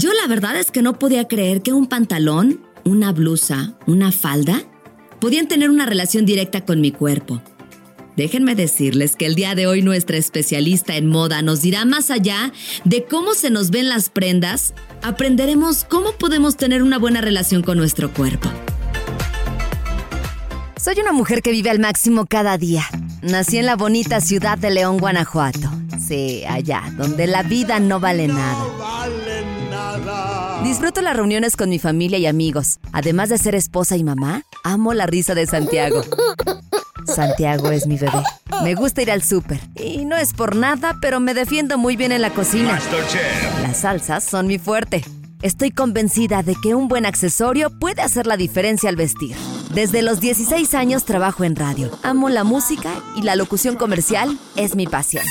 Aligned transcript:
Yo 0.00 0.14
la 0.14 0.26
verdad 0.26 0.56
es 0.56 0.70
que 0.70 0.80
no 0.80 0.98
podía 0.98 1.28
creer 1.28 1.60
que 1.60 1.74
un 1.74 1.86
pantalón, 1.86 2.62
una 2.86 3.12
blusa, 3.12 3.74
una 3.86 4.12
falda, 4.12 4.62
podían 5.20 5.46
tener 5.46 5.68
una 5.68 5.84
relación 5.84 6.24
directa 6.24 6.64
con 6.64 6.80
mi 6.80 6.90
cuerpo. 6.90 7.42
Déjenme 8.16 8.54
decirles 8.54 9.14
que 9.14 9.26
el 9.26 9.34
día 9.34 9.54
de 9.54 9.66
hoy 9.66 9.82
nuestra 9.82 10.16
especialista 10.16 10.96
en 10.96 11.06
moda 11.06 11.42
nos 11.42 11.60
dirá 11.60 11.84
más 11.84 12.10
allá 12.10 12.50
de 12.84 13.04
cómo 13.04 13.34
se 13.34 13.50
nos 13.50 13.68
ven 13.68 13.90
las 13.90 14.08
prendas, 14.08 14.72
aprenderemos 15.02 15.84
cómo 15.84 16.12
podemos 16.12 16.56
tener 16.56 16.82
una 16.82 16.96
buena 16.96 17.20
relación 17.20 17.60
con 17.60 17.76
nuestro 17.76 18.10
cuerpo. 18.10 18.50
Soy 20.78 20.98
una 20.98 21.12
mujer 21.12 21.42
que 21.42 21.52
vive 21.52 21.68
al 21.68 21.78
máximo 21.78 22.24
cada 22.24 22.56
día. 22.56 22.86
Nací 23.20 23.58
en 23.58 23.66
la 23.66 23.76
bonita 23.76 24.22
ciudad 24.22 24.56
de 24.56 24.70
León, 24.70 24.96
Guanajuato. 24.96 25.70
Sí, 26.00 26.42
allá, 26.48 26.84
donde 26.96 27.26
la 27.26 27.42
vida 27.42 27.78
no 27.80 28.00
vale 28.00 28.28
nada. 28.28 28.64
Disfruto 30.70 31.02
las 31.02 31.16
reuniones 31.16 31.56
con 31.56 31.68
mi 31.68 31.80
familia 31.80 32.16
y 32.18 32.26
amigos. 32.26 32.78
Además 32.92 33.28
de 33.28 33.38
ser 33.38 33.56
esposa 33.56 33.96
y 33.96 34.04
mamá, 34.04 34.44
amo 34.62 34.94
la 34.94 35.04
risa 35.04 35.34
de 35.34 35.44
Santiago. 35.44 36.02
Santiago 37.04 37.72
es 37.72 37.88
mi 37.88 37.98
bebé. 37.98 38.22
Me 38.62 38.76
gusta 38.76 39.02
ir 39.02 39.10
al 39.10 39.24
súper. 39.24 39.58
Y 39.74 40.04
no 40.04 40.16
es 40.16 40.32
por 40.32 40.54
nada, 40.54 40.94
pero 41.02 41.18
me 41.18 41.34
defiendo 41.34 41.76
muy 41.76 41.96
bien 41.96 42.12
en 42.12 42.22
la 42.22 42.30
cocina. 42.30 42.80
Las 43.62 43.78
salsas 43.78 44.22
son 44.22 44.46
mi 44.46 44.60
fuerte. 44.60 45.02
Estoy 45.42 45.72
convencida 45.72 46.44
de 46.44 46.54
que 46.62 46.76
un 46.76 46.86
buen 46.86 47.04
accesorio 47.04 47.76
puede 47.80 48.02
hacer 48.02 48.28
la 48.28 48.36
diferencia 48.36 48.90
al 48.90 48.96
vestir. 48.96 49.34
Desde 49.74 50.02
los 50.02 50.20
16 50.20 50.72
años 50.74 51.04
trabajo 51.04 51.42
en 51.42 51.56
radio. 51.56 51.90
Amo 52.04 52.28
la 52.28 52.44
música 52.44 52.92
y 53.16 53.22
la 53.22 53.34
locución 53.34 53.74
comercial 53.74 54.38
es 54.54 54.76
mi 54.76 54.86
pasión. 54.86 55.24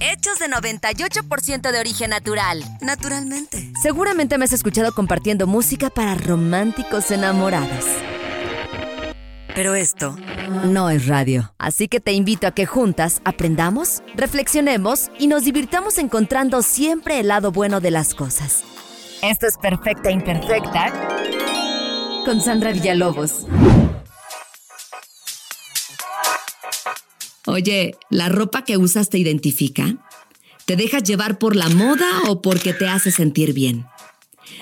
Hechos 0.00 0.38
de 0.38 0.46
98% 0.46 1.72
de 1.72 1.80
origen 1.80 2.10
natural. 2.10 2.62
Naturalmente. 2.82 3.72
Seguramente 3.80 4.36
me 4.36 4.44
has 4.44 4.52
escuchado 4.52 4.92
compartiendo 4.92 5.46
música 5.46 5.88
para 5.88 6.14
románticos 6.14 7.10
enamorados. 7.10 7.84
Pero 9.54 9.74
esto 9.74 10.14
no 10.66 10.90
es 10.90 11.06
radio. 11.06 11.54
Así 11.58 11.88
que 11.88 11.98
te 12.00 12.12
invito 12.12 12.46
a 12.46 12.50
que 12.50 12.66
juntas 12.66 13.22
aprendamos, 13.24 14.02
reflexionemos 14.14 15.10
y 15.18 15.28
nos 15.28 15.44
divirtamos 15.44 15.96
encontrando 15.96 16.60
siempre 16.60 17.18
el 17.20 17.28
lado 17.28 17.50
bueno 17.52 17.80
de 17.80 17.90
las 17.90 18.14
cosas. 18.14 18.64
Esto 19.22 19.46
es 19.46 19.56
Perfecta 19.56 20.10
Imperfecta 20.10 20.92
con 22.26 22.42
Sandra 22.42 22.72
Villalobos. 22.72 23.46
Oye, 27.56 27.96
¿la 28.10 28.28
ropa 28.28 28.66
que 28.66 28.76
usas 28.76 29.08
te 29.08 29.16
identifica? 29.16 29.96
¿Te 30.66 30.76
dejas 30.76 31.04
llevar 31.04 31.38
por 31.38 31.56
la 31.56 31.70
moda 31.70 32.06
o 32.28 32.42
porque 32.42 32.74
te 32.74 32.86
hace 32.86 33.10
sentir 33.10 33.54
bien? 33.54 33.86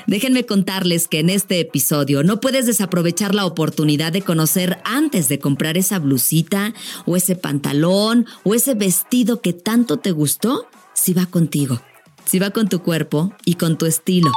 Déjenme 0.07 0.47
contarles 0.47 1.09
que 1.09 1.19
en 1.19 1.29
este 1.29 1.59
episodio 1.59 2.23
no 2.23 2.39
puedes 2.41 2.67
desaprovechar 2.67 3.35
la 3.35 3.47
oportunidad 3.47 4.13
de 4.13 4.23
conocer 4.23 4.79
antes 4.85 5.29
de 5.29 5.41
comprar 5.41 5.77
esa 5.77 5.99
blusita 5.99 6.73
o 7.05 7.17
ese 7.17 7.35
pantalón 7.35 8.27
o 8.45 8.55
ese 8.55 8.75
vestido 8.75 9.41
que 9.41 9.53
tanto 9.53 9.97
te 9.97 10.13
gustó 10.13 10.69
si 10.95 11.15
va 11.15 11.27
contigo, 11.27 11.83
si 12.25 12.39
va 12.39 12.51
con 12.51 12.69
tu 12.69 12.81
cuerpo 12.81 13.35
y 13.45 13.55
con 13.55 13.77
tu 13.77 13.87
estilo. 13.87 14.31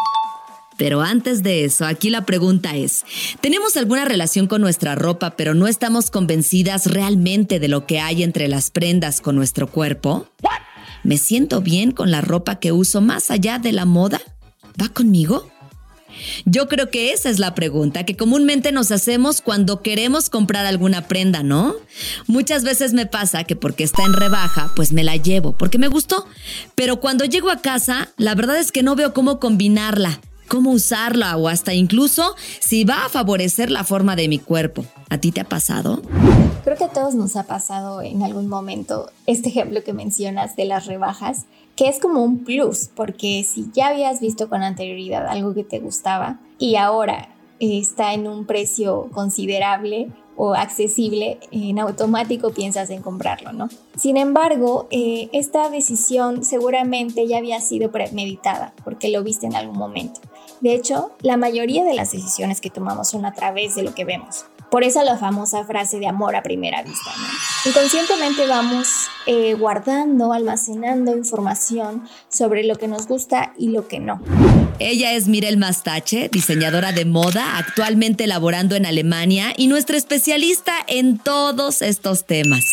Pero 0.78 1.02
antes 1.02 1.44
de 1.44 1.66
eso, 1.66 1.86
aquí 1.86 2.10
la 2.10 2.26
pregunta 2.26 2.76
es, 2.76 3.04
¿tenemos 3.42 3.76
alguna 3.78 4.06
relación 4.06 4.48
con 4.48 4.62
nuestra 4.62 4.96
ropa 4.96 5.36
pero 5.36 5.56
no 5.56 5.68
estamos 5.68 6.12
convencidas 6.12 6.86
realmente 6.86 7.60
de 7.60 7.68
lo 7.68 7.86
que 7.86 8.00
hay 8.00 8.24
entre 8.24 8.48
las 8.48 8.70
prendas 8.70 9.20
con 9.20 9.36
nuestro 9.36 9.68
cuerpo? 9.68 10.28
¿Me 11.04 11.18
siento 11.18 11.62
bien 11.62 11.92
con 11.92 12.12
la 12.12 12.22
ropa 12.22 12.60
que 12.60 12.72
uso 12.72 13.02
más 13.02 13.32
allá 13.32 13.60
de 13.60 13.72
la 13.72 13.86
moda? 13.86 14.22
¿Va 14.80 14.90
conmigo? 14.90 15.50
Yo 16.46 16.68
creo 16.68 16.90
que 16.90 17.12
esa 17.12 17.30
es 17.30 17.40
la 17.40 17.56
pregunta 17.56 18.04
que 18.04 18.16
comúnmente 18.16 18.72
nos 18.72 18.92
hacemos 18.92 19.42
cuando 19.42 19.82
queremos 19.82 20.30
comprar 20.30 20.66
alguna 20.66 21.08
prenda, 21.08 21.44
¿no? 21.44 21.76
Muchas 22.28 22.64
veces 22.64 22.94
me 22.94 23.06
pasa 23.06 23.44
que 23.44 23.56
porque 23.56 23.84
está 23.84 24.04
en 24.04 24.14
rebaja, 24.14 24.72
pues 24.76 24.92
me 24.92 25.04
la 25.04 25.16
llevo, 25.16 25.56
porque 25.56 25.78
me 25.78 25.88
gustó. 25.88 26.26
Pero 26.76 27.00
cuando 27.00 27.26
llego 27.26 27.50
a 27.50 27.62
casa, 27.62 28.10
la 28.18 28.36
verdad 28.36 28.58
es 28.58 28.72
que 28.72 28.84
no 28.84 28.96
veo 28.96 29.14
cómo 29.14 29.40
combinarla, 29.40 30.20
cómo 30.48 30.72
usarla 30.72 31.38
o 31.38 31.48
hasta 31.48 31.74
incluso 31.74 32.36
si 32.60 32.84
va 32.84 33.06
a 33.06 33.10
favorecer 33.10 33.70
la 33.70 33.84
forma 33.84 34.16
de 34.16 34.28
mi 34.28 34.40
cuerpo. 34.40 34.86
¿A 35.10 35.18
ti 35.18 35.32
te 35.32 35.42
ha 35.42 35.46
pasado? 35.46 36.02
Creo 36.64 36.78
que 36.78 36.86
a 36.86 36.90
todos 36.90 37.16
nos 37.16 37.36
ha 37.36 37.44
pasado 37.44 38.02
en 38.02 38.24
algún 38.24 38.48
momento 38.48 39.12
este 39.26 39.50
ejemplo 39.50 39.84
que 39.84 39.94
mencionas 39.94 40.56
de 40.56 40.66
las 40.66 40.86
rebajas 40.86 41.46
que 41.78 41.88
es 41.88 42.00
como 42.00 42.24
un 42.24 42.44
plus, 42.44 42.90
porque 42.94 43.46
si 43.48 43.68
ya 43.72 43.90
habías 43.90 44.20
visto 44.20 44.50
con 44.50 44.64
anterioridad 44.64 45.28
algo 45.28 45.54
que 45.54 45.64
te 45.64 45.80
gustaba 45.80 46.40
y 46.58 46.76
ahora 46.76 47.30
está 47.60 48.14
en 48.14 48.28
un 48.28 48.46
precio 48.46 49.10
considerable 49.12 50.10
o 50.36 50.54
accesible, 50.54 51.40
en 51.52 51.80
automático 51.80 52.52
piensas 52.52 52.90
en 52.90 53.02
comprarlo, 53.02 53.54
¿no? 53.54 53.70
Sin 53.96 54.18
embargo, 54.18 54.88
eh, 54.92 55.30
esta 55.34 55.70
decisión 55.70 56.44
seguramente 56.44 57.28
ya 57.28 57.38
había 57.38 57.60
sido 57.60 57.92
premeditada 57.92 58.74
porque 58.84 59.10
lo 59.10 59.24
viste 59.24 59.48
en 59.48 59.56
algún 59.56 59.78
momento. 59.78 60.20
De 60.62 60.74
hecho, 60.74 61.12
la 61.22 61.38
mayoría 61.38 61.84
de 61.84 61.94
las 61.94 62.12
decisiones 62.12 62.62
que 62.62 62.70
tomamos 62.70 63.10
son 63.10 63.26
a 63.26 63.34
través 63.34 63.76
de 63.76 63.84
lo 63.84 63.94
que 63.94 64.06
vemos. 64.06 64.46
Por 64.70 64.84
eso 64.84 65.02
la 65.04 65.18
famosa 65.18 65.64
frase 65.64 66.00
de 66.00 66.08
amor 66.08 66.36
a 66.36 66.44
primera 66.44 66.84
vista. 66.84 67.12
Inconscientemente 67.66 68.46
vamos 68.48 68.88
eh, 69.26 69.54
guardando, 69.54 70.34
almacenando 70.34 71.16
información 71.16 72.08
sobre 72.28 72.64
lo 72.66 72.76
que 72.76 72.88
nos 72.88 73.08
gusta 73.08 73.54
y 73.58 73.70
lo 73.70 73.88
que 73.88 74.00
no. 74.00 74.22
Ella 74.80 75.14
es 75.14 75.28
Mirel 75.28 75.58
Mastache, 75.58 76.30
diseñadora 76.30 76.92
de 76.92 77.06
moda, 77.06 77.58
actualmente 77.58 78.28
laborando 78.28 78.76
en 78.76 78.86
Alemania 78.86 79.54
y 79.56 79.68
nuestra 79.68 79.98
especialista 79.98 80.74
en 80.88 81.18
todos 81.18 81.82
estos 81.82 82.26
temas. 82.26 82.66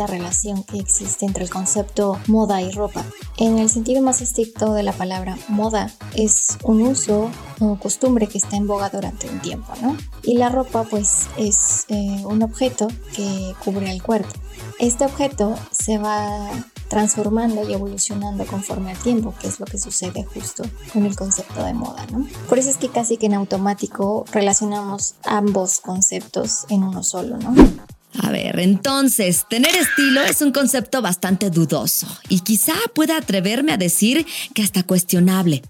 La 0.00 0.06
relación 0.06 0.64
que 0.64 0.78
existe 0.78 1.26
entre 1.26 1.44
el 1.44 1.50
concepto 1.50 2.18
moda 2.26 2.62
y 2.62 2.70
ropa. 2.70 3.04
En 3.36 3.58
el 3.58 3.68
sentido 3.68 4.00
más 4.00 4.22
estricto 4.22 4.72
de 4.72 4.82
la 4.82 4.94
palabra 4.94 5.36
moda 5.48 5.92
es 6.14 6.56
un 6.62 6.80
uso 6.80 7.30
o 7.60 7.76
costumbre 7.76 8.26
que 8.26 8.38
está 8.38 8.56
en 8.56 8.66
boga 8.66 8.88
durante 8.88 9.28
un 9.28 9.40
tiempo, 9.40 9.74
¿no? 9.82 9.98
Y 10.22 10.38
la 10.38 10.48
ropa 10.48 10.84
pues 10.84 11.28
es 11.36 11.84
eh, 11.88 12.22
un 12.24 12.42
objeto 12.42 12.88
que 13.14 13.54
cubre 13.62 13.90
el 13.90 14.02
cuerpo. 14.02 14.32
Este 14.78 15.04
objeto 15.04 15.54
se 15.70 15.98
va 15.98 16.50
transformando 16.88 17.68
y 17.68 17.74
evolucionando 17.74 18.46
conforme 18.46 18.92
al 18.92 18.98
tiempo, 18.98 19.34
que 19.38 19.48
es 19.48 19.60
lo 19.60 19.66
que 19.66 19.78
sucede 19.78 20.24
justo 20.24 20.64
con 20.94 21.04
el 21.04 21.14
concepto 21.14 21.62
de 21.62 21.74
moda, 21.74 22.06
¿no? 22.10 22.26
Por 22.48 22.58
eso 22.58 22.70
es 22.70 22.78
que 22.78 22.88
casi 22.88 23.18
que 23.18 23.26
en 23.26 23.34
automático 23.34 24.24
relacionamos 24.32 25.16
ambos 25.24 25.80
conceptos 25.80 26.64
en 26.70 26.84
uno 26.84 27.02
solo, 27.02 27.36
¿no? 27.36 27.54
A 28.18 28.30
ver, 28.30 28.58
entonces, 28.58 29.46
tener 29.48 29.74
estilo 29.76 30.22
es 30.22 30.42
un 30.42 30.50
concepto 30.50 31.00
bastante 31.00 31.48
dudoso 31.48 32.08
y 32.28 32.40
quizá 32.40 32.74
pueda 32.94 33.16
atreverme 33.16 33.72
a 33.72 33.76
decir 33.76 34.26
que 34.52 34.62
hasta 34.62 34.82
cuestionable. 34.82 35.62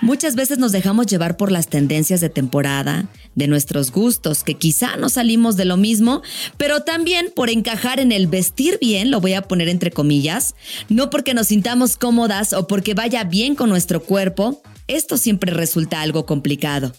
Muchas 0.00 0.34
veces 0.34 0.58
nos 0.58 0.72
dejamos 0.72 1.06
llevar 1.06 1.36
por 1.36 1.52
las 1.52 1.68
tendencias 1.68 2.20
de 2.20 2.30
temporada, 2.30 3.06
de 3.34 3.48
nuestros 3.48 3.90
gustos, 3.90 4.44
que 4.44 4.54
quizá 4.54 4.96
no 4.96 5.08
salimos 5.08 5.56
de 5.56 5.66
lo 5.66 5.76
mismo, 5.76 6.22
pero 6.56 6.82
también 6.82 7.30
por 7.34 7.50
encajar 7.50 8.00
en 8.00 8.12
el 8.12 8.26
vestir 8.28 8.78
bien, 8.80 9.10
lo 9.10 9.20
voy 9.20 9.34
a 9.34 9.42
poner 9.42 9.68
entre 9.68 9.90
comillas, 9.90 10.54
no 10.88 11.10
porque 11.10 11.34
nos 11.34 11.48
sintamos 11.48 11.96
cómodas 11.96 12.52
o 12.54 12.66
porque 12.66 12.94
vaya 12.94 13.24
bien 13.24 13.54
con 13.54 13.68
nuestro 13.68 14.02
cuerpo, 14.02 14.62
esto 14.88 15.16
siempre 15.16 15.52
resulta 15.52 16.00
algo 16.00 16.26
complicado. 16.26 16.92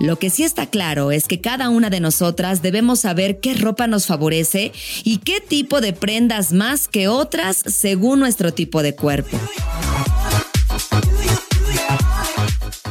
Lo 0.00 0.16
que 0.16 0.30
sí 0.30 0.44
está 0.44 0.66
claro 0.66 1.10
es 1.10 1.26
que 1.26 1.40
cada 1.40 1.70
una 1.70 1.90
de 1.90 1.98
nosotras 1.98 2.62
debemos 2.62 3.00
saber 3.00 3.40
qué 3.40 3.54
ropa 3.54 3.88
nos 3.88 4.06
favorece 4.06 4.72
y 5.02 5.18
qué 5.18 5.40
tipo 5.40 5.80
de 5.80 5.92
prendas 5.92 6.52
más 6.52 6.86
que 6.86 7.08
otras 7.08 7.56
según 7.66 8.20
nuestro 8.20 8.54
tipo 8.54 8.82
de 8.82 8.94
cuerpo. 8.94 9.36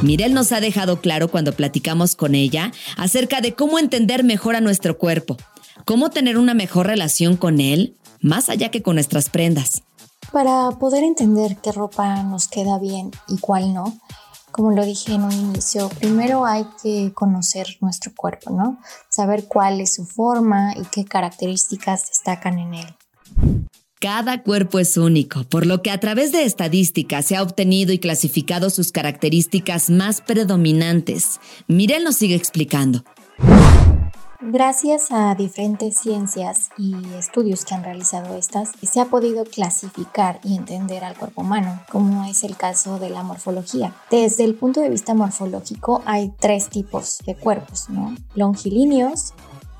Mirel 0.02 0.34
nos 0.34 0.52
ha 0.52 0.60
dejado 0.60 1.00
claro 1.00 1.28
cuando 1.28 1.52
platicamos 1.52 2.14
con 2.14 2.34
ella 2.34 2.72
acerca 2.98 3.40
de 3.40 3.54
cómo 3.54 3.78
entender 3.78 4.22
mejor 4.22 4.54
a 4.54 4.60
nuestro 4.60 4.98
cuerpo, 4.98 5.38
cómo 5.86 6.10
tener 6.10 6.36
una 6.36 6.52
mejor 6.52 6.86
relación 6.86 7.36
con 7.38 7.58
él, 7.60 7.96
más 8.20 8.50
allá 8.50 8.70
que 8.70 8.82
con 8.82 8.96
nuestras 8.96 9.30
prendas. 9.30 9.82
Para 10.30 10.72
poder 10.78 11.04
entender 11.04 11.56
qué 11.62 11.72
ropa 11.72 12.22
nos 12.22 12.48
queda 12.48 12.78
bien 12.78 13.10
y 13.28 13.38
cuál 13.38 13.72
no, 13.72 13.98
como 14.58 14.72
lo 14.72 14.84
dije 14.84 15.12
en 15.12 15.22
un 15.22 15.30
inicio, 15.30 15.88
primero 16.00 16.44
hay 16.44 16.66
que 16.82 17.12
conocer 17.14 17.76
nuestro 17.80 18.10
cuerpo, 18.12 18.50
¿no? 18.50 18.80
Saber 19.08 19.44
cuál 19.46 19.80
es 19.80 19.94
su 19.94 20.04
forma 20.04 20.74
y 20.76 20.82
qué 20.90 21.04
características 21.04 22.08
destacan 22.08 22.58
en 22.58 22.74
él. 22.74 22.86
Cada 24.00 24.42
cuerpo 24.42 24.80
es 24.80 24.96
único, 24.96 25.44
por 25.44 25.64
lo 25.64 25.80
que 25.80 25.92
a 25.92 26.00
través 26.00 26.32
de 26.32 26.42
estadísticas 26.42 27.26
se 27.26 27.36
ha 27.36 27.42
obtenido 27.44 27.92
y 27.92 28.00
clasificado 28.00 28.68
sus 28.70 28.90
características 28.90 29.90
más 29.90 30.22
predominantes. 30.22 31.38
Mirel 31.68 32.02
nos 32.02 32.16
sigue 32.16 32.34
explicando. 32.34 33.04
Gracias 34.40 35.08
a 35.10 35.34
diferentes 35.34 35.98
ciencias 35.98 36.70
y 36.78 36.94
estudios 37.14 37.64
que 37.64 37.74
han 37.74 37.82
realizado 37.82 38.36
estas, 38.36 38.70
se 38.80 39.00
ha 39.00 39.06
podido 39.06 39.44
clasificar 39.44 40.38
y 40.44 40.54
entender 40.54 41.02
al 41.02 41.16
cuerpo 41.16 41.40
humano, 41.40 41.80
como 41.90 42.24
es 42.24 42.44
el 42.44 42.56
caso 42.56 43.00
de 43.00 43.10
la 43.10 43.24
morfología. 43.24 43.96
Desde 44.12 44.44
el 44.44 44.54
punto 44.54 44.80
de 44.80 44.90
vista 44.90 45.12
morfológico 45.12 46.02
hay 46.06 46.32
tres 46.38 46.68
tipos 46.68 47.18
de 47.26 47.34
cuerpos, 47.34 47.90
¿no? 47.90 48.14
Longilíneos, 48.36 49.34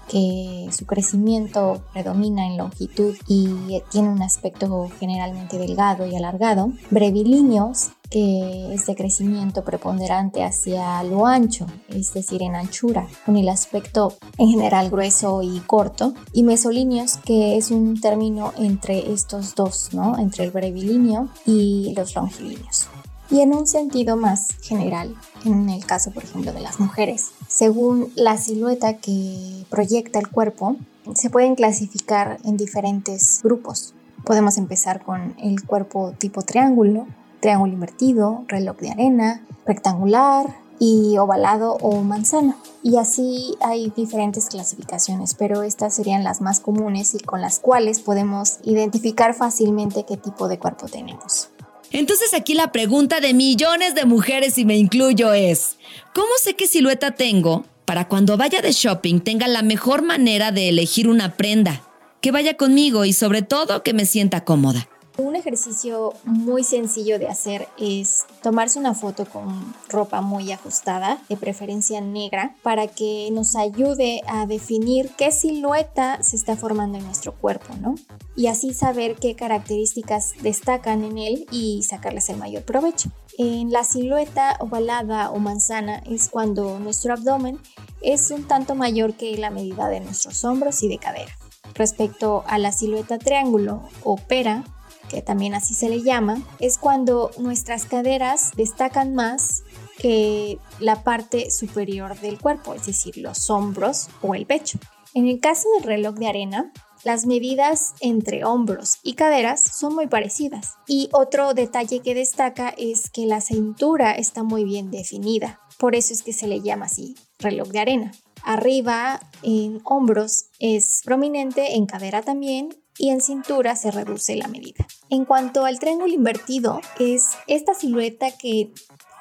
que 0.08 0.68
su 0.72 0.86
crecimiento 0.86 1.82
predomina 1.92 2.46
en 2.46 2.56
longitud 2.56 3.16
y 3.28 3.80
tiene 3.90 4.08
un 4.08 4.22
aspecto 4.22 4.88
generalmente 4.98 5.58
delgado 5.58 6.06
y 6.06 6.16
alargado. 6.16 6.72
Brevilíneos, 6.90 7.90
que 8.10 8.74
es 8.74 8.86
de 8.86 8.94
crecimiento 8.94 9.64
preponderante 9.64 10.42
hacia 10.42 11.02
lo 11.02 11.26
ancho, 11.26 11.66
es 11.88 12.12
decir, 12.14 12.42
en 12.42 12.56
anchura, 12.56 13.06
con 13.26 13.36
el 13.36 13.48
aspecto 13.48 14.14
en 14.38 14.48
general 14.48 14.90
grueso 14.90 15.42
y 15.42 15.60
corto, 15.60 16.14
y 16.32 16.42
mesolíneos, 16.42 17.18
que 17.18 17.56
es 17.56 17.70
un 17.70 18.00
término 18.00 18.52
entre 18.56 19.12
estos 19.12 19.54
dos, 19.54 19.90
¿no? 19.92 20.18
entre 20.18 20.44
el 20.44 20.50
brevilíneo 20.50 21.28
y 21.44 21.92
los 21.96 22.14
longilíneos. 22.14 22.88
Y 23.30 23.40
en 23.40 23.54
un 23.54 23.66
sentido 23.66 24.16
más 24.16 24.48
general, 24.62 25.14
en 25.44 25.68
el 25.68 25.84
caso, 25.84 26.10
por 26.12 26.24
ejemplo, 26.24 26.52
de 26.54 26.60
las 26.60 26.80
mujeres, 26.80 27.32
según 27.46 28.10
la 28.16 28.38
silueta 28.38 28.94
que 28.94 29.66
proyecta 29.68 30.18
el 30.18 30.28
cuerpo, 30.28 30.76
se 31.14 31.28
pueden 31.28 31.54
clasificar 31.54 32.38
en 32.44 32.56
diferentes 32.56 33.40
grupos. 33.42 33.94
Podemos 34.24 34.56
empezar 34.56 35.02
con 35.04 35.34
el 35.38 35.62
cuerpo 35.64 36.14
tipo 36.18 36.40
triángulo, 36.40 37.06
triángulo 37.40 37.72
invertido, 37.72 38.44
reloj 38.48 38.76
de 38.78 38.90
arena, 38.90 39.42
rectangular 39.66 40.46
y 40.78 41.18
ovalado 41.18 41.74
o 41.80 42.02
manzana. 42.02 42.56
Y 42.82 42.96
así 42.96 43.56
hay 43.60 43.92
diferentes 43.96 44.46
clasificaciones, 44.46 45.34
pero 45.34 45.62
estas 45.62 45.94
serían 45.94 46.24
las 46.24 46.40
más 46.40 46.60
comunes 46.60 47.14
y 47.14 47.18
con 47.18 47.40
las 47.40 47.58
cuales 47.58 48.00
podemos 48.00 48.58
identificar 48.62 49.34
fácilmente 49.34 50.04
qué 50.06 50.16
tipo 50.16 50.48
de 50.48 50.58
cuerpo 50.58 50.86
tenemos. 50.86 51.50
Entonces 51.90 52.34
aquí 52.34 52.54
la 52.54 52.70
pregunta 52.70 53.20
de 53.20 53.34
millones 53.34 53.94
de 53.94 54.04
mujeres 54.04 54.58
y 54.58 54.64
me 54.64 54.76
incluyo 54.76 55.32
es, 55.32 55.78
¿cómo 56.14 56.28
sé 56.40 56.54
qué 56.54 56.66
silueta 56.66 57.12
tengo 57.12 57.64
para 57.86 58.08
cuando 58.08 58.36
vaya 58.36 58.60
de 58.60 58.72
shopping 58.72 59.20
tenga 59.20 59.48
la 59.48 59.62
mejor 59.62 60.02
manera 60.02 60.52
de 60.52 60.68
elegir 60.68 61.08
una 61.08 61.36
prenda? 61.36 61.82
Que 62.20 62.30
vaya 62.30 62.56
conmigo 62.56 63.04
y 63.04 63.12
sobre 63.12 63.42
todo 63.42 63.82
que 63.82 63.94
me 63.94 64.04
sienta 64.04 64.44
cómoda. 64.44 64.88
Un 65.18 65.34
ejercicio 65.34 66.12
muy 66.22 66.62
sencillo 66.62 67.18
de 67.18 67.26
hacer 67.26 67.66
es 67.76 68.24
tomarse 68.40 68.78
una 68.78 68.94
foto 68.94 69.24
con 69.24 69.74
ropa 69.88 70.20
muy 70.20 70.52
ajustada, 70.52 71.18
de 71.28 71.36
preferencia 71.36 72.00
negra, 72.00 72.54
para 72.62 72.86
que 72.86 73.28
nos 73.32 73.56
ayude 73.56 74.22
a 74.28 74.46
definir 74.46 75.10
qué 75.18 75.32
silueta 75.32 76.22
se 76.22 76.36
está 76.36 76.56
formando 76.56 76.98
en 76.98 77.04
nuestro 77.04 77.32
cuerpo, 77.32 77.74
¿no? 77.80 77.96
Y 78.36 78.46
así 78.46 78.72
saber 78.72 79.16
qué 79.16 79.34
características 79.34 80.34
destacan 80.40 81.02
en 81.02 81.18
él 81.18 81.46
y 81.50 81.82
sacarles 81.82 82.28
el 82.28 82.36
mayor 82.36 82.62
provecho. 82.62 83.10
En 83.38 83.72
la 83.72 83.82
silueta 83.82 84.56
ovalada 84.60 85.32
o 85.32 85.40
manzana 85.40 85.96
es 86.06 86.28
cuando 86.28 86.78
nuestro 86.78 87.14
abdomen 87.14 87.58
es 88.02 88.30
un 88.30 88.44
tanto 88.44 88.76
mayor 88.76 89.14
que 89.14 89.36
la 89.36 89.50
medida 89.50 89.88
de 89.88 89.98
nuestros 89.98 90.44
hombros 90.44 90.80
y 90.84 90.88
de 90.88 90.98
cadera. 90.98 91.32
Respecto 91.74 92.44
a 92.46 92.58
la 92.58 92.70
silueta 92.70 93.18
triángulo 93.18 93.82
o 94.04 94.16
pera, 94.16 94.64
que 95.08 95.22
también 95.22 95.54
así 95.54 95.74
se 95.74 95.88
le 95.88 96.02
llama, 96.02 96.40
es 96.60 96.78
cuando 96.78 97.30
nuestras 97.38 97.84
caderas 97.84 98.52
destacan 98.56 99.14
más 99.14 99.62
que 99.98 100.58
la 100.78 101.02
parte 101.02 101.50
superior 101.50 102.18
del 102.20 102.38
cuerpo, 102.38 102.74
es 102.74 102.86
decir, 102.86 103.16
los 103.18 103.50
hombros 103.50 104.08
o 104.22 104.34
el 104.34 104.46
pecho. 104.46 104.78
En 105.14 105.26
el 105.26 105.40
caso 105.40 105.68
del 105.76 105.84
reloj 105.84 106.14
de 106.14 106.28
arena, 106.28 106.72
las 107.04 107.26
medidas 107.26 107.94
entre 108.00 108.44
hombros 108.44 108.98
y 109.02 109.14
caderas 109.14 109.62
son 109.62 109.94
muy 109.94 110.06
parecidas. 110.08 110.74
Y 110.86 111.08
otro 111.12 111.54
detalle 111.54 112.00
que 112.00 112.14
destaca 112.14 112.74
es 112.76 113.10
que 113.10 113.26
la 113.26 113.40
cintura 113.40 114.12
está 114.12 114.42
muy 114.42 114.64
bien 114.64 114.90
definida. 114.90 115.60
Por 115.78 115.94
eso 115.94 116.12
es 116.12 116.22
que 116.22 116.32
se 116.32 116.48
le 116.48 116.60
llama 116.60 116.86
así 116.86 117.14
reloj 117.38 117.68
de 117.68 117.78
arena. 117.78 118.12
Arriba 118.42 119.20
en 119.42 119.80
hombros 119.84 120.46
es 120.58 121.02
prominente, 121.04 121.76
en 121.76 121.86
cadera 121.86 122.22
también 122.22 122.70
y 122.98 123.10
en 123.10 123.20
cintura 123.20 123.76
se 123.76 123.90
reduce 123.90 124.36
la 124.36 124.48
medida. 124.48 124.86
En 125.08 125.24
cuanto 125.24 125.64
al 125.64 125.78
triángulo 125.78 126.12
invertido, 126.12 126.80
es 126.98 127.24
esta 127.46 127.74
silueta 127.74 128.30
que 128.32 128.72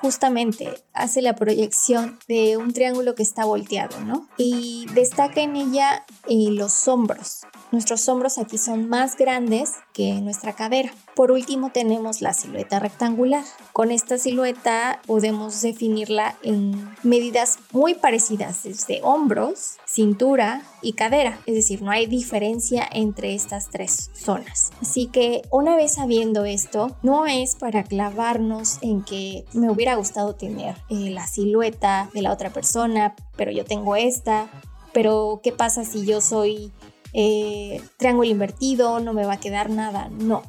justamente 0.02 0.70
hace 0.94 1.22
la 1.22 1.36
proyección 1.36 2.20
de 2.28 2.58
un 2.58 2.74
triángulo 2.74 3.16
que 3.16 3.24
está 3.24 3.46
volteado, 3.46 4.00
¿no? 4.02 4.28
Y 4.38 4.86
destaca 4.94 5.42
en 5.42 5.56
ella 5.56 6.06
eh, 6.28 6.50
los 6.52 6.88
hombros. 6.88 7.42
Nuestros 7.72 8.08
hombros 8.08 8.38
aquí 8.38 8.58
son 8.58 8.88
más 8.88 9.18
grandes 9.18 9.74
que 9.94 10.14
nuestra 10.22 10.54
cadera. 10.54 10.94
Por 11.16 11.32
último 11.32 11.72
tenemos 11.72 12.22
la 12.22 12.34
silueta 12.34 12.80
rectangular. 12.80 13.44
Con 13.74 13.92
esta 13.92 14.18
silueta 14.18 15.02
podemos 15.06 15.62
definirla 15.62 16.38
en 16.44 16.96
medidas 17.04 17.60
muy 17.72 17.96
parecidas 17.96 18.64
desde 18.64 19.02
hombros, 19.04 19.78
cintura 19.98 20.62
y 20.84 20.94
cadera. 20.94 21.40
Es 21.48 21.56
decir, 21.56 21.82
no 21.82 21.90
hay 21.90 22.06
diferencia 22.06 22.88
entre 22.94 23.34
estas 23.34 23.72
tres 23.72 24.12
zonas. 24.14 24.72
Así 24.80 25.08
que 25.08 25.42
una 25.50 25.76
vez 25.76 25.96
sabiendo 25.96 26.46
esto, 26.46 26.96
no 27.02 27.26
es 27.26 27.56
para 27.56 27.84
clavarnos 27.84 28.78
en 28.84 29.04
que 29.04 29.46
me 29.54 29.72
hubiera 29.72 29.96
gustado 29.96 30.36
tener 30.36 30.76
eh, 30.90 31.10
la 31.10 31.26
silueta 31.26 32.12
de 32.14 32.22
la 32.22 32.32
otra 32.32 32.52
persona, 32.52 33.16
pero 33.38 33.50
yo 33.50 33.66
tengo 33.66 33.96
esta. 33.96 34.52
Pero 34.94 35.42
¿qué 35.44 35.52
pasa 35.52 35.84
si 35.84 36.06
yo 36.06 36.22
soy 36.22 36.72
eh, 37.14 37.82
triángulo 37.98 38.30
invertido, 38.30 39.00
no 39.00 39.14
me 39.14 39.26
va 39.26 39.34
a 39.34 39.40
quedar 39.40 39.72
nada, 39.72 40.10
no. 40.12 40.44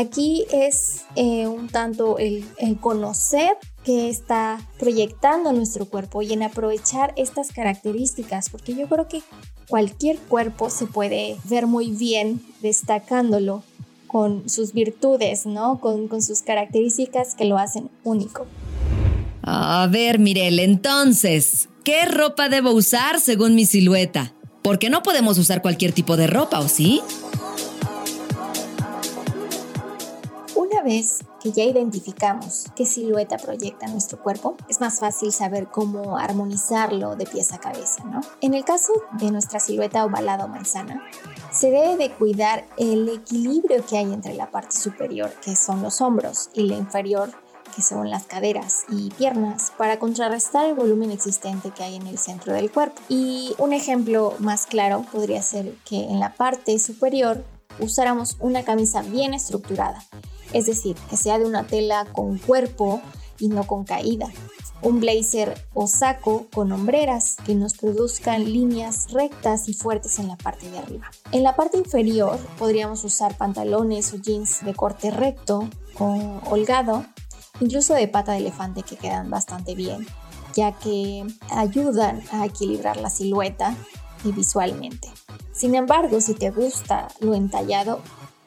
Aquí 0.00 0.46
es 0.50 1.02
eh, 1.14 1.46
un 1.46 1.68
tanto 1.68 2.16
el, 2.16 2.42
conocer 2.80 3.50
que 3.84 4.08
está 4.08 4.58
proyectando 4.78 5.52
nuestro 5.52 5.84
cuerpo 5.84 6.22
y 6.22 6.32
en 6.32 6.42
aprovechar 6.42 7.12
estas 7.18 7.52
características, 7.52 8.48
porque 8.48 8.74
yo 8.74 8.88
creo 8.88 9.08
que 9.08 9.22
cualquier 9.68 10.16
cuerpo 10.16 10.70
se 10.70 10.86
puede 10.86 11.36
ver 11.44 11.66
muy 11.66 11.90
bien 11.90 12.40
destacándolo 12.62 13.62
con 14.06 14.48
sus 14.48 14.72
virtudes, 14.72 15.44
¿no? 15.44 15.78
Con, 15.80 16.08
con 16.08 16.22
sus 16.22 16.40
características 16.40 17.34
que 17.34 17.44
lo 17.44 17.58
hacen 17.58 17.90
único. 18.02 18.46
A 19.42 19.86
ver, 19.90 20.18
Mirel, 20.18 20.60
entonces, 20.60 21.68
¿qué 21.84 22.06
ropa 22.06 22.48
debo 22.48 22.72
usar 22.72 23.20
según 23.20 23.54
mi 23.54 23.66
silueta? 23.66 24.32
Porque 24.62 24.88
no 24.88 25.02
podemos 25.02 25.36
usar 25.36 25.60
cualquier 25.60 25.92
tipo 25.92 26.16
de 26.16 26.26
ropa, 26.26 26.58
¿o 26.60 26.68
sí? 26.68 27.02
Una 30.80 30.94
vez 30.94 31.18
que 31.42 31.52
ya 31.52 31.64
identificamos 31.64 32.64
qué 32.74 32.86
silueta 32.86 33.36
proyecta 33.36 33.86
nuestro 33.88 34.18
cuerpo, 34.22 34.56
es 34.66 34.80
más 34.80 34.98
fácil 34.98 35.30
saber 35.30 35.68
cómo 35.68 36.16
armonizarlo 36.16 37.16
de 37.16 37.26
pies 37.26 37.52
a 37.52 37.58
cabeza, 37.58 38.02
¿no? 38.04 38.22
En 38.40 38.54
el 38.54 38.64
caso 38.64 38.94
de 39.18 39.30
nuestra 39.30 39.60
silueta 39.60 40.06
ovalada 40.06 40.46
o 40.46 40.48
manzana, 40.48 41.06
se 41.52 41.70
debe 41.70 41.98
de 41.98 42.10
cuidar 42.12 42.64
el 42.78 43.10
equilibrio 43.10 43.84
que 43.84 43.98
hay 43.98 44.10
entre 44.10 44.32
la 44.32 44.50
parte 44.50 44.74
superior, 44.74 45.30
que 45.44 45.54
son 45.54 45.82
los 45.82 46.00
hombros, 46.00 46.48
y 46.54 46.62
la 46.62 46.76
inferior, 46.76 47.30
que 47.76 47.82
son 47.82 48.08
las 48.08 48.24
caderas 48.24 48.84
y 48.88 49.10
piernas, 49.10 49.74
para 49.76 49.98
contrarrestar 49.98 50.64
el 50.64 50.76
volumen 50.76 51.10
existente 51.10 51.72
que 51.72 51.82
hay 51.82 51.96
en 51.96 52.06
el 52.06 52.16
centro 52.16 52.54
del 52.54 52.72
cuerpo. 52.72 53.02
Y 53.10 53.54
un 53.58 53.74
ejemplo 53.74 54.34
más 54.38 54.64
claro 54.64 55.04
podría 55.12 55.42
ser 55.42 55.74
que 55.84 56.04
en 56.04 56.20
la 56.20 56.32
parte 56.32 56.78
superior 56.78 57.44
usáramos 57.78 58.38
una 58.40 58.62
camisa 58.62 59.02
bien 59.02 59.34
estructurada, 59.34 60.04
es 60.52 60.66
decir, 60.66 60.96
que 61.08 61.16
sea 61.16 61.38
de 61.38 61.44
una 61.44 61.66
tela 61.66 62.06
con 62.12 62.38
cuerpo 62.38 63.00
y 63.38 63.48
no 63.48 63.66
con 63.66 63.84
caída. 63.84 64.28
Un 64.82 65.00
blazer 65.00 65.66
o 65.74 65.86
saco 65.86 66.46
con 66.52 66.72
hombreras 66.72 67.36
que 67.44 67.54
nos 67.54 67.74
produzcan 67.74 68.44
líneas 68.44 69.12
rectas 69.12 69.68
y 69.68 69.74
fuertes 69.74 70.18
en 70.18 70.28
la 70.28 70.36
parte 70.36 70.70
de 70.70 70.78
arriba. 70.78 71.10
En 71.32 71.42
la 71.42 71.54
parte 71.54 71.76
inferior 71.76 72.38
podríamos 72.58 73.04
usar 73.04 73.36
pantalones 73.36 74.12
o 74.14 74.16
jeans 74.16 74.64
de 74.64 74.74
corte 74.74 75.10
recto 75.10 75.68
con 75.94 76.40
holgado 76.46 77.04
incluso 77.60 77.94
de 77.94 78.08
pata 78.08 78.32
de 78.32 78.38
elefante 78.38 78.82
que 78.82 78.96
quedan 78.96 79.30
bastante 79.30 79.74
bien, 79.74 80.06
ya 80.54 80.72
que 80.72 81.24
ayudan 81.50 82.22
a 82.32 82.46
equilibrar 82.46 82.96
la 82.96 83.10
silueta 83.10 83.76
y 84.24 84.32
visualmente. 84.32 85.08
Sin 85.52 85.74
embargo, 85.74 86.20
si 86.20 86.34
te 86.34 86.50
gusta 86.50 87.08
lo 87.20 87.34
entallado, 87.34 88.00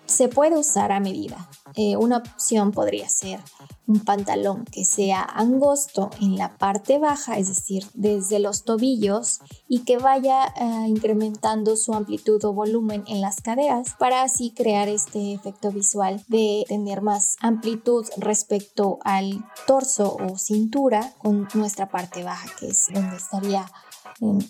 se 0.05 0.27
puede 0.27 0.57
usar 0.57 0.91
a 0.91 0.99
medida. 0.99 1.49
Eh, 1.75 1.97
una 1.97 2.17
opción 2.17 2.71
podría 2.71 3.09
ser 3.09 3.39
un 3.87 3.99
pantalón 3.99 4.65
que 4.65 4.85
sea 4.85 5.23
angosto 5.23 6.09
en 6.21 6.37
la 6.37 6.57
parte 6.57 6.99
baja, 6.99 7.37
es 7.37 7.47
decir, 7.47 7.85
desde 7.93 8.39
los 8.39 8.63
tobillos, 8.63 9.41
y 9.67 9.79
que 9.79 9.97
vaya 9.97 10.45
eh, 10.55 10.87
incrementando 10.87 11.75
su 11.75 11.93
amplitud 11.93 12.43
o 12.45 12.53
volumen 12.53 13.03
en 13.07 13.21
las 13.21 13.41
caderas 13.41 13.95
para 13.97 14.23
así 14.23 14.51
crear 14.51 14.87
este 14.87 15.33
efecto 15.33 15.71
visual 15.71 16.23
de 16.27 16.63
tener 16.67 17.01
más 17.01 17.35
amplitud 17.41 18.05
respecto 18.17 18.99
al 19.03 19.43
torso 19.67 20.15
o 20.15 20.37
cintura 20.37 21.13
con 21.17 21.47
nuestra 21.53 21.89
parte 21.89 22.23
baja, 22.23 22.47
que 22.59 22.67
es 22.67 22.87
donde 22.93 23.17
estaría 23.17 23.65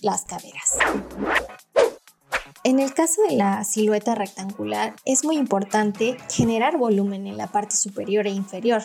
las 0.01 0.23
caderas. 0.23 0.77
En 2.65 2.79
el 2.79 2.93
caso 2.93 3.21
de 3.27 3.35
la 3.35 3.61
silueta 3.65 4.15
rectangular, 4.15 4.95
es 5.03 5.25
muy 5.25 5.35
importante 5.35 6.15
generar 6.31 6.77
volumen 6.77 7.27
en 7.27 7.35
la 7.35 7.47
parte 7.47 7.75
superior 7.75 8.25
e 8.25 8.29
inferior 8.29 8.83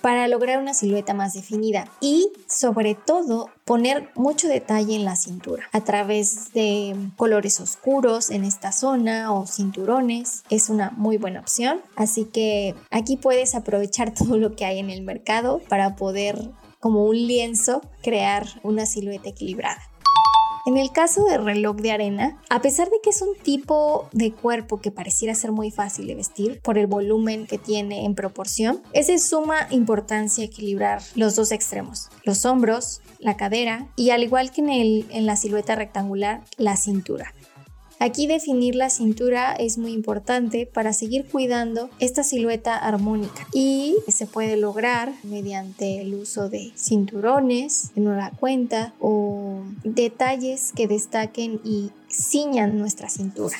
para 0.00 0.26
lograr 0.26 0.58
una 0.58 0.74
silueta 0.74 1.14
más 1.14 1.32
definida 1.32 1.86
y 2.00 2.32
sobre 2.48 2.96
todo 2.96 3.48
poner 3.64 4.10
mucho 4.16 4.48
detalle 4.48 4.96
en 4.96 5.04
la 5.04 5.14
cintura 5.14 5.68
a 5.70 5.82
través 5.82 6.52
de 6.52 6.96
colores 7.16 7.60
oscuros 7.60 8.30
en 8.30 8.42
esta 8.42 8.72
zona 8.72 9.32
o 9.32 9.46
cinturones. 9.46 10.42
Es 10.50 10.68
una 10.68 10.90
muy 10.90 11.16
buena 11.16 11.38
opción. 11.38 11.80
Así 11.94 12.24
que 12.24 12.74
aquí 12.90 13.16
puedes 13.16 13.54
aprovechar 13.54 14.12
todo 14.18 14.36
lo 14.36 14.56
que 14.56 14.64
hay 14.64 14.80
en 14.80 14.90
el 14.90 15.02
mercado 15.02 15.60
para 15.68 15.94
poder 15.94 16.50
como 16.80 17.04
un 17.04 17.16
lienzo 17.16 17.82
crear 18.02 18.44
una 18.64 18.84
silueta 18.86 19.28
equilibrada 19.28 19.91
en 20.64 20.76
el 20.76 20.92
caso 20.92 21.24
del 21.24 21.44
reloj 21.44 21.76
de 21.76 21.92
arena, 21.92 22.40
a 22.48 22.62
pesar 22.62 22.88
de 22.88 22.96
que 23.02 23.10
es 23.10 23.22
un 23.22 23.34
tipo 23.42 24.08
de 24.12 24.32
cuerpo 24.32 24.80
que 24.80 24.90
pareciera 24.90 25.34
ser 25.34 25.52
muy 25.52 25.70
fácil 25.70 26.06
de 26.06 26.14
vestir 26.14 26.60
por 26.62 26.78
el 26.78 26.86
volumen 26.86 27.46
que 27.46 27.58
tiene 27.58 28.04
en 28.04 28.14
proporción, 28.14 28.82
es 28.92 29.08
de 29.08 29.18
suma 29.18 29.66
importancia 29.70 30.44
equilibrar 30.44 31.02
los 31.14 31.34
dos 31.34 31.52
extremos, 31.52 32.08
los 32.24 32.44
hombros, 32.44 33.00
la 33.18 33.36
cadera 33.36 33.88
y 33.96 34.10
al 34.10 34.22
igual 34.22 34.52
que 34.52 34.60
en, 34.60 34.70
el, 34.70 35.06
en 35.10 35.26
la 35.26 35.36
silueta 35.36 35.74
rectangular, 35.74 36.42
la 36.56 36.76
cintura. 36.76 37.34
Aquí 38.04 38.26
definir 38.26 38.74
la 38.74 38.90
cintura 38.90 39.52
es 39.52 39.78
muy 39.78 39.92
importante 39.92 40.66
para 40.66 40.92
seguir 40.92 41.24
cuidando 41.24 41.88
esta 42.00 42.24
silueta 42.24 42.76
armónica 42.76 43.46
y 43.52 43.94
se 44.08 44.26
puede 44.26 44.56
lograr 44.56 45.12
mediante 45.22 46.00
el 46.00 46.12
uso 46.16 46.48
de 46.48 46.72
cinturones 46.74 47.94
de 47.94 48.00
nueva 48.00 48.32
cuenta 48.40 48.92
o 48.98 49.62
detalles 49.84 50.72
que 50.74 50.88
destaquen 50.88 51.60
y 51.62 51.92
ciñan 52.10 52.76
nuestra 52.76 53.08
cintura. 53.08 53.56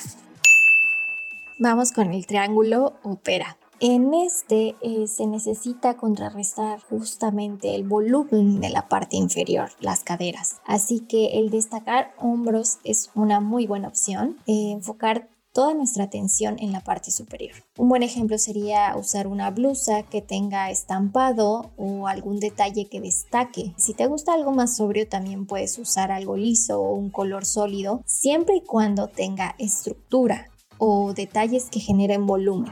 Vamos 1.57 1.93
con 1.93 2.11
el 2.11 2.25
triángulo 2.25 2.95
opera. 3.01 3.55
En 3.85 4.13
este 4.13 4.77
eh, 4.79 5.07
se 5.07 5.27
necesita 5.27 5.97
contrarrestar 5.97 6.79
justamente 6.83 7.75
el 7.75 7.83
volumen 7.83 8.61
de 8.61 8.69
la 8.69 8.87
parte 8.87 9.17
inferior, 9.17 9.71
las 9.81 10.05
caderas. 10.05 10.61
Así 10.65 11.01
que 11.01 11.37
el 11.37 11.49
destacar 11.49 12.13
hombros 12.17 12.77
es 12.85 13.11
una 13.13 13.41
muy 13.41 13.67
buena 13.67 13.89
opción. 13.89 14.37
Eh, 14.47 14.71
enfocar 14.71 15.27
toda 15.51 15.73
nuestra 15.73 16.05
atención 16.05 16.55
en 16.59 16.71
la 16.71 16.79
parte 16.79 17.11
superior. 17.11 17.57
Un 17.77 17.89
buen 17.89 18.03
ejemplo 18.03 18.37
sería 18.37 18.95
usar 18.95 19.27
una 19.27 19.51
blusa 19.51 20.03
que 20.03 20.21
tenga 20.21 20.71
estampado 20.71 21.71
o 21.75 22.07
algún 22.07 22.39
detalle 22.39 22.87
que 22.87 23.01
destaque. 23.01 23.73
Si 23.77 23.93
te 23.93 24.07
gusta 24.07 24.33
algo 24.33 24.53
más 24.53 24.77
sobrio 24.77 25.09
también 25.09 25.45
puedes 25.45 25.77
usar 25.77 26.09
algo 26.09 26.37
liso 26.37 26.81
o 26.81 26.93
un 26.93 27.09
color 27.09 27.45
sólido, 27.45 28.01
siempre 28.05 28.55
y 28.55 28.61
cuando 28.61 29.09
tenga 29.09 29.55
estructura 29.59 30.52
o 30.85 31.13
detalles 31.13 31.69
que 31.69 31.79
generen 31.79 32.25
volumen. 32.25 32.69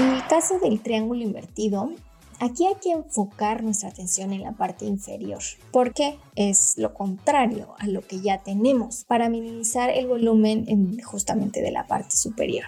En 0.00 0.10
el 0.10 0.26
caso 0.26 0.58
del 0.58 0.80
triángulo 0.80 1.22
invertido, 1.22 1.92
aquí 2.40 2.66
hay 2.66 2.74
que 2.82 2.90
enfocar 2.90 3.62
nuestra 3.62 3.90
atención 3.90 4.32
en 4.32 4.42
la 4.42 4.50
parte 4.50 4.84
inferior, 4.84 5.38
porque 5.70 6.18
es 6.34 6.76
lo 6.76 6.92
contrario 6.92 7.68
a 7.78 7.86
lo 7.86 8.00
que 8.00 8.20
ya 8.20 8.38
tenemos, 8.38 9.04
para 9.04 9.28
minimizar 9.28 9.90
el 9.90 10.08
volumen 10.08 11.00
justamente 11.04 11.62
de 11.62 11.70
la 11.70 11.86
parte 11.86 12.16
superior. 12.16 12.66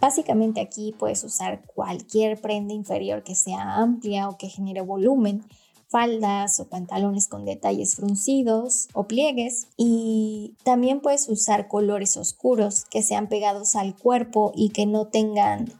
Básicamente 0.00 0.60
aquí 0.60 0.94
puedes 0.96 1.24
usar 1.24 1.62
cualquier 1.66 2.40
prenda 2.40 2.74
inferior 2.74 3.24
que 3.24 3.34
sea 3.34 3.74
amplia 3.74 4.28
o 4.28 4.36
que 4.36 4.48
genere 4.48 4.82
volumen 4.82 5.42
faldas 5.92 6.58
o 6.58 6.64
pantalones 6.64 7.28
con 7.28 7.44
detalles 7.44 7.94
fruncidos 7.96 8.88
o 8.94 9.04
pliegues 9.04 9.68
y 9.76 10.54
también 10.64 11.00
puedes 11.00 11.28
usar 11.28 11.68
colores 11.68 12.16
oscuros 12.16 12.86
que 12.86 13.02
sean 13.02 13.28
pegados 13.28 13.76
al 13.76 13.94
cuerpo 13.94 14.52
y 14.56 14.70
que 14.70 14.86
no 14.86 15.06
tengan 15.06 15.70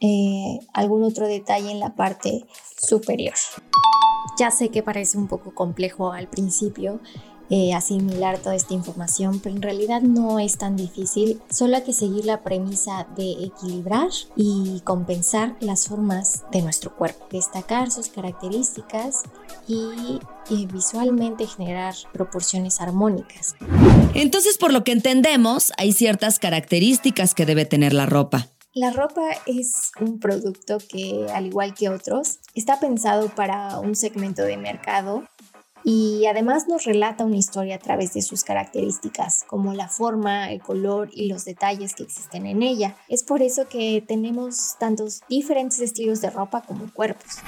eh, 0.00 0.60
algún 0.74 1.02
otro 1.02 1.26
detalle 1.26 1.70
en 1.70 1.80
la 1.80 1.94
parte 1.94 2.44
superior. 2.76 3.34
Ya 4.38 4.50
sé 4.50 4.68
que 4.68 4.82
parece 4.82 5.16
un 5.16 5.26
poco 5.26 5.54
complejo 5.54 6.12
al 6.12 6.28
principio, 6.28 7.00
eh, 7.54 7.74
asimilar 7.74 8.38
toda 8.38 8.54
esta 8.54 8.72
información, 8.72 9.38
pero 9.38 9.54
en 9.54 9.60
realidad 9.60 10.00
no 10.00 10.38
es 10.38 10.56
tan 10.56 10.74
difícil. 10.74 11.38
Solo 11.50 11.76
hay 11.76 11.82
que 11.82 11.92
seguir 11.92 12.24
la 12.24 12.42
premisa 12.42 13.06
de 13.14 13.30
equilibrar 13.44 14.08
y 14.36 14.80
compensar 14.84 15.54
las 15.60 15.86
formas 15.86 16.44
de 16.50 16.62
nuestro 16.62 16.96
cuerpo, 16.96 17.26
destacar 17.30 17.90
sus 17.90 18.08
características 18.08 19.24
y, 19.68 20.18
y 20.48 20.64
visualmente 20.64 21.46
generar 21.46 21.94
proporciones 22.14 22.80
armónicas. 22.80 23.54
Entonces, 24.14 24.56
por 24.56 24.72
lo 24.72 24.82
que 24.82 24.92
entendemos, 24.92 25.74
hay 25.76 25.92
ciertas 25.92 26.38
características 26.38 27.34
que 27.34 27.44
debe 27.44 27.66
tener 27.66 27.92
la 27.92 28.06
ropa. 28.06 28.48
La 28.74 28.90
ropa 28.90 29.28
es 29.44 29.92
un 30.00 30.18
producto 30.18 30.78
que, 30.78 31.26
al 31.34 31.44
igual 31.44 31.74
que 31.74 31.90
otros, 31.90 32.38
está 32.54 32.80
pensado 32.80 33.28
para 33.28 33.78
un 33.78 33.94
segmento 33.94 34.40
de 34.40 34.56
mercado 34.56 35.28
y 35.84 36.26
además 36.26 36.68
nos 36.68 36.84
relata 36.84 37.24
una 37.24 37.36
historia 37.36 37.76
a 37.76 37.78
través 37.78 38.14
de 38.14 38.22
sus 38.22 38.44
características, 38.44 39.44
como 39.46 39.74
la 39.74 39.88
forma, 39.88 40.50
el 40.50 40.60
color 40.60 41.10
y 41.12 41.28
los 41.28 41.44
detalles 41.44 41.94
que 41.94 42.02
existen 42.02 42.46
en 42.46 42.62
ella. 42.62 42.96
Es 43.08 43.22
por 43.22 43.42
eso 43.42 43.68
que 43.68 44.04
tenemos 44.06 44.76
tantos 44.78 45.22
diferentes 45.28 45.80
estilos 45.80 46.20
de 46.20 46.30
ropa 46.30 46.62
como 46.62 46.92
cuerpos. 46.92 47.38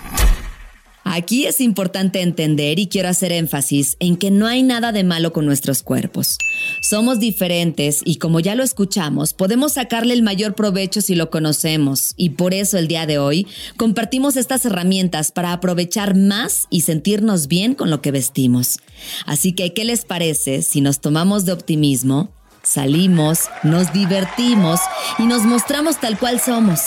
Aquí 1.16 1.46
es 1.46 1.60
importante 1.60 2.22
entender 2.22 2.80
y 2.80 2.88
quiero 2.88 3.08
hacer 3.08 3.30
énfasis 3.30 3.96
en 4.00 4.16
que 4.16 4.32
no 4.32 4.48
hay 4.48 4.64
nada 4.64 4.90
de 4.90 5.04
malo 5.04 5.32
con 5.32 5.46
nuestros 5.46 5.84
cuerpos. 5.84 6.38
Somos 6.82 7.20
diferentes 7.20 8.00
y 8.04 8.16
como 8.16 8.40
ya 8.40 8.56
lo 8.56 8.64
escuchamos, 8.64 9.32
podemos 9.32 9.74
sacarle 9.74 10.12
el 10.12 10.24
mayor 10.24 10.56
provecho 10.56 11.00
si 11.00 11.14
lo 11.14 11.30
conocemos 11.30 12.14
y 12.16 12.30
por 12.30 12.52
eso 12.52 12.78
el 12.78 12.88
día 12.88 13.06
de 13.06 13.18
hoy 13.18 13.46
compartimos 13.76 14.36
estas 14.36 14.64
herramientas 14.64 15.30
para 15.30 15.52
aprovechar 15.52 16.16
más 16.16 16.66
y 16.68 16.80
sentirnos 16.80 17.46
bien 17.46 17.76
con 17.76 17.90
lo 17.90 18.02
que 18.02 18.10
vestimos. 18.10 18.78
Así 19.24 19.52
que, 19.52 19.72
¿qué 19.72 19.84
les 19.84 20.04
parece 20.04 20.62
si 20.62 20.80
nos 20.80 21.00
tomamos 21.00 21.44
de 21.44 21.52
optimismo, 21.52 22.32
salimos, 22.64 23.42
nos 23.62 23.92
divertimos 23.92 24.80
y 25.20 25.26
nos 25.26 25.42
mostramos 25.42 26.00
tal 26.00 26.18
cual 26.18 26.40
somos? 26.40 26.80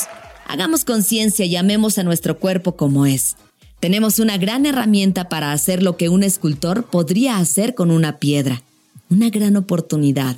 Hagamos 0.50 0.84
conciencia 0.84 1.46
y 1.46 1.56
amemos 1.56 1.98
a 1.98 2.04
nuestro 2.04 2.38
cuerpo 2.38 2.76
como 2.76 3.06
es. 3.06 3.38
Tenemos 3.80 4.18
una 4.18 4.38
gran 4.38 4.66
herramienta 4.66 5.30
para 5.30 5.52
hacer 5.52 5.84
lo 5.84 5.98
que 5.98 6.10
un 6.10 6.24
escultor 6.24 6.86
podría 6.86 7.38
hacer 7.38 7.76
con 7.76 7.92
una 7.92 8.18
piedra, 8.18 8.64
una 9.10 9.30
gran 9.30 9.56
oportunidad 9.56 10.36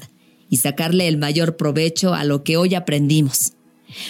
y 0.49 0.57
sacarle 0.57 1.07
el 1.07 1.17
mayor 1.17 1.55
provecho 1.55 2.13
a 2.13 2.25
lo 2.25 2.43
que 2.43 2.57
hoy 2.57 2.75
aprendimos. 2.75 3.53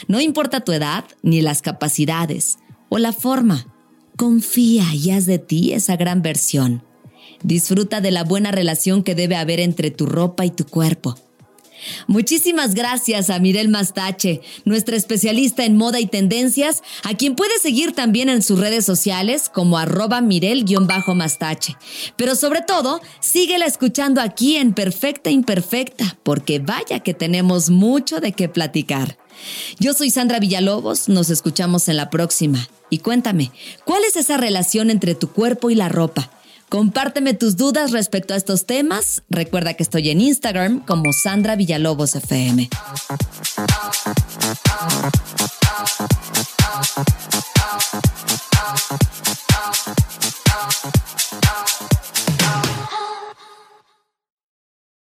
No 0.07 0.19
importa 0.19 0.61
tu 0.61 0.71
edad 0.71 1.05
ni 1.21 1.41
las 1.41 1.61
capacidades 1.61 2.57
o 2.89 2.97
la 2.97 3.13
forma, 3.13 3.67
confía 4.17 4.93
y 4.95 5.11
haz 5.11 5.27
de 5.27 5.37
ti 5.37 5.73
esa 5.73 5.95
gran 5.95 6.21
versión. 6.23 6.83
Disfruta 7.43 8.01
de 8.01 8.11
la 8.11 8.23
buena 8.23 8.51
relación 8.51 9.03
que 9.03 9.15
debe 9.15 9.35
haber 9.35 9.59
entre 9.59 9.91
tu 9.91 10.07
ropa 10.07 10.43
y 10.45 10.49
tu 10.49 10.65
cuerpo. 10.65 11.15
Muchísimas 12.07 12.73
gracias 12.73 13.29
a 13.29 13.39
Mirel 13.39 13.69
Mastache, 13.69 14.41
nuestra 14.65 14.95
especialista 14.95 15.65
en 15.65 15.77
moda 15.77 15.99
y 15.99 16.05
tendencias, 16.05 16.81
a 17.03 17.15
quien 17.15 17.35
puedes 17.35 17.61
seguir 17.61 17.93
también 17.93 18.29
en 18.29 18.41
sus 18.41 18.59
redes 18.59 18.85
sociales 18.85 19.49
como 19.53 19.77
arroba 19.77 20.21
Mirel-Mastache. 20.21 21.77
Pero 22.15 22.35
sobre 22.35 22.61
todo, 22.61 23.01
síguela 23.19 23.65
escuchando 23.65 24.21
aquí 24.21 24.57
en 24.57 24.73
Perfecta 24.73 25.29
Imperfecta, 25.29 26.17
porque 26.23 26.59
vaya 26.59 26.99
que 26.99 27.13
tenemos 27.13 27.69
mucho 27.69 28.19
de 28.19 28.33
qué 28.33 28.49
platicar. 28.49 29.17
Yo 29.79 29.93
soy 29.93 30.09
Sandra 30.09 30.39
Villalobos, 30.39 31.09
nos 31.09 31.29
escuchamos 31.29 31.87
en 31.87 31.97
la 31.97 32.09
próxima. 32.09 32.67
Y 32.89 32.99
cuéntame, 32.99 33.51
¿cuál 33.85 34.03
es 34.03 34.15
esa 34.15 34.37
relación 34.37 34.89
entre 34.89 35.15
tu 35.15 35.31
cuerpo 35.31 35.69
y 35.69 35.75
la 35.75 35.89
ropa? 35.89 36.31
Compárteme 36.69 37.33
tus 37.33 37.57
dudas 37.57 37.91
respecto 37.91 38.35
a 38.35 38.37
estos 38.37 38.67
temas. 38.67 39.23
Recuerda 39.29 39.73
que 39.73 39.81
estoy 39.81 40.11
en 40.11 40.21
Instagram 40.21 40.85
como 40.85 41.11
Sandra 41.13 41.55
Villalobos 41.55 42.15
FM. 42.15 42.69